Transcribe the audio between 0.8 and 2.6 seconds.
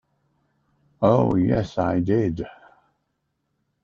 Oh, yes, I did.